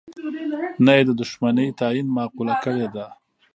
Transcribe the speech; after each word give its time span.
نه 0.85 0.91
یې 0.97 1.03
د 1.07 1.11
دوښمنی 1.19 1.67
تعین 1.79 2.07
معقوله 2.17 2.55
کړې 2.65 2.87
ده. 2.95 3.05